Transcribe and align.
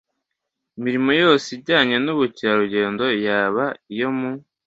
Imirimo 0.77 1.09
yose 1.23 1.47
ijyanye 1.57 1.95
n'ubukerarugendo 1.99 3.03
yaba 3.27 3.65
iyo 3.95 4.09
mu 4.17 4.31